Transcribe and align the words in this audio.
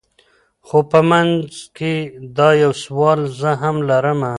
خو 0.67 0.79
په 0.91 0.99
منځ 1.09 1.33
کي 1.77 1.95
دا 2.37 2.49
یو 2.63 2.71
سوال 2.83 3.19
زه 3.39 3.51
هم 3.61 3.75
لرمه 3.89 4.29